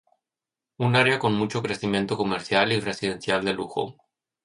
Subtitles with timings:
[0.79, 3.97] Un área con mucho crecimiento comercial y residencial de lujo.